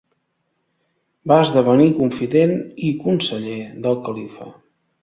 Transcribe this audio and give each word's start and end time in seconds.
Va 1.33 1.37
esdevenir 1.43 1.91
confident 1.99 2.57
i 2.89 2.91
conseller 3.07 3.61
del 3.87 4.03
califa. 4.11 4.55